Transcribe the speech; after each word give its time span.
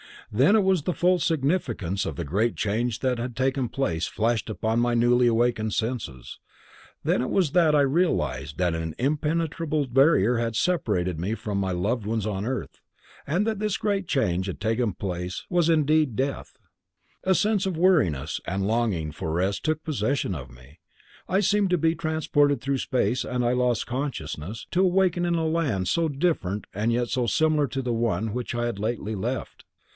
"Then 0.31 0.55
it 0.55 0.63
was 0.63 0.79
that 0.83 0.91
the 0.93 0.97
full 0.97 1.19
significance 1.19 2.05
of 2.05 2.15
the 2.15 2.23
great 2.23 2.55
change 2.55 3.01
that 3.01 3.19
had 3.19 3.35
taken 3.35 3.67
place 3.69 4.07
flashed 4.07 4.49
upon 4.49 4.79
my 4.79 4.93
newly 4.95 5.27
awakened 5.27 5.73
senses; 5.73 6.39
then 7.03 7.21
it 7.21 7.29
was 7.29 7.51
that 7.51 7.75
I 7.75 7.81
realized 7.81 8.57
that 8.57 8.73
an 8.73 8.95
impenetrable 8.97 9.85
barrier 9.87 10.51
separated 10.53 11.19
me 11.19 11.35
from 11.35 11.57
my 11.59 11.71
loved 11.71 12.07
ones 12.07 12.25
on 12.25 12.45
earth, 12.45 12.79
and 13.27 13.45
that 13.45 13.59
this 13.59 13.77
great 13.77 14.07
change 14.07 14.47
which 14.47 14.55
had 14.55 14.61
taken 14.61 14.93
place 14.93 15.43
was 15.51 15.67
indeed 15.69 16.15
death. 16.15 16.57
A 17.25 17.35
sense 17.35 17.65
of 17.67 17.77
weariness 17.77 18.39
and 18.47 18.65
longing 18.65 19.11
for 19.11 19.33
rest 19.33 19.65
took 19.65 19.83
possession 19.83 20.33
of 20.33 20.49
me. 20.49 20.79
I 21.27 21.41
seemed 21.41 21.69
to 21.71 21.77
be 21.77 21.93
transported 21.93 22.59
through 22.61 22.77
space, 22.79 23.23
and 23.25 23.43
I 23.45 23.51
lost 23.51 23.85
consciousness, 23.85 24.65
to 24.71 24.81
awaken 24.81 25.25
in 25.25 25.35
a 25.35 25.45
land 25.45 25.89
so 25.89 26.07
different 26.07 26.65
and 26.73 26.91
yet 26.91 27.09
so 27.09 27.27
similar 27.27 27.67
to 27.67 27.81
the 27.83 27.93
one 27.93 28.33
which 28.33 28.55
I 28.55 28.65
had 28.65 28.79
lately 28.79 29.13
left. 29.13 29.65